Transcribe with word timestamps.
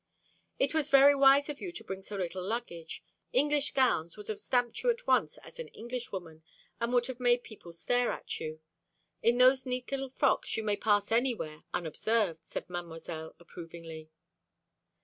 "It 0.57 0.73
was 0.73 0.89
very 0.89 1.13
wise 1.13 1.47
of 1.47 1.61
you 1.61 1.71
to 1.73 1.83
bring 1.83 2.01
so 2.01 2.15
little 2.15 2.41
luggage. 2.43 3.03
English 3.33 3.73
gowns 3.75 4.17
would 4.17 4.29
have 4.29 4.39
stamped 4.39 4.81
you 4.81 4.89
at 4.89 5.05
once 5.05 5.37
as 5.43 5.59
an 5.59 5.67
Englishwoman, 5.67 6.41
and 6.79 6.91
would 6.91 7.05
have 7.05 7.19
made 7.19 7.43
people 7.43 7.71
stare 7.71 8.11
at 8.11 8.39
you. 8.39 8.61
In 9.21 9.37
those 9.37 9.63
neat 9.67 9.91
little 9.91 10.09
frocks 10.09 10.57
you 10.57 10.63
may 10.63 10.75
pass 10.75 11.11
anywhere 11.11 11.65
unobserved," 11.71 12.43
said 12.43 12.67
Mademoiselle 12.67 13.35
approvingly. 13.39 14.09